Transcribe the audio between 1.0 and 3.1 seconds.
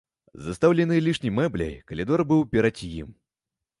лішняй мэбляй калідор быў перад ім.